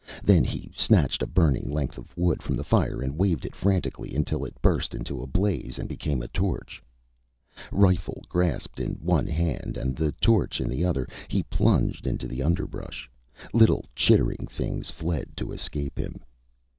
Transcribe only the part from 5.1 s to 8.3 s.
a blaze and became a torch. Rifle